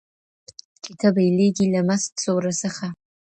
چي 0.83 0.91
ته 0.99 1.07
بېلېږې 1.15 1.65
له 1.73 1.81
مست 1.87 2.11
سوره 2.23 2.51
څخه. 2.61 2.87